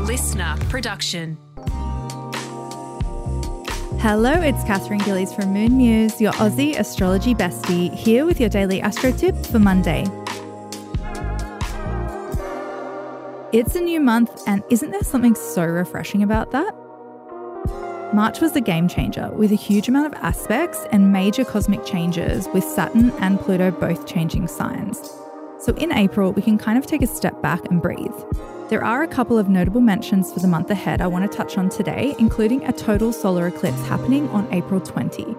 [0.00, 1.36] LiSTNR production.
[4.00, 8.80] Hello, it's Katherine Gillies from Moon Muse, your Aussie astrology bestie, here with your daily
[8.80, 10.06] astro tip for Monday.
[13.52, 16.74] It's a new month, and isn't there something so refreshing about that?
[18.14, 22.48] March was a game changer with a huge amount of aspects and major cosmic changes,
[22.54, 24.98] with Saturn and Pluto both changing signs.
[25.60, 28.14] So in April, we can kind of take a step back and breathe.
[28.70, 31.58] There are a couple of notable mentions for the month ahead I want to touch
[31.58, 35.34] on today, including a total solar eclipse happening on April 20.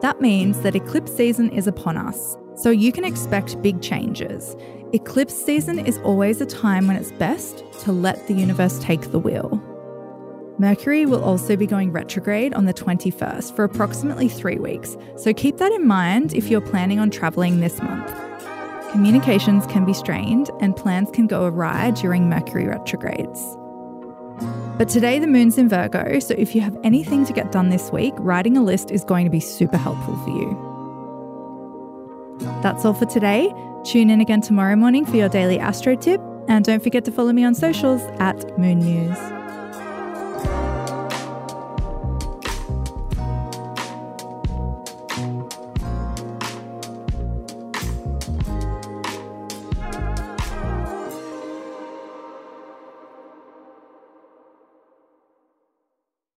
[0.00, 4.56] That means that eclipse season is upon us, so you can expect big changes.
[4.92, 9.18] Eclipse season is always a time when it's best to let the universe take the
[9.18, 9.60] wheel.
[10.60, 15.56] Mercury will also be going retrograde on the 21st for approximately three weeks, so keep
[15.56, 18.27] that in mind if you're planning on travelling this month.
[18.92, 23.56] Communications can be strained and plans can go awry during Mercury retrogrades.
[24.78, 27.90] But today the moon's in Virgo, so if you have anything to get done this
[27.90, 30.64] week, writing a list is going to be super helpful for you.
[32.62, 33.52] That's all for today.
[33.84, 37.32] Tune in again tomorrow morning for your daily astro tip, and don't forget to follow
[37.32, 39.37] me on socials at Moon Muse.